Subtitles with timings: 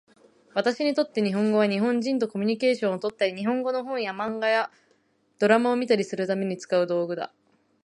[0.55, 4.71] 私にとって日本語は、日本人とコミュニケーションをとったり、日本語の本や漫画や
[5.37, 7.31] ドラマを見たりするために使う道具だ。